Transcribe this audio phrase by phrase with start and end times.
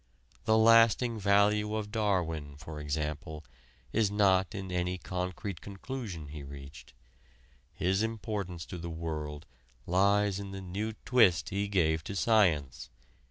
[0.45, 3.45] The lasting value of Darwin, for example,
[3.93, 6.93] is not in any concrete conclusion he reached.
[7.71, 9.45] His importance to the world
[9.85, 12.89] lies in the new twist he gave to science.